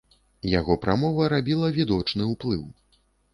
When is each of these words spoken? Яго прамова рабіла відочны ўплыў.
Яго 0.59 0.77
прамова 0.85 1.27
рабіла 1.33 1.69
відочны 1.77 2.31
ўплыў. 2.33 2.65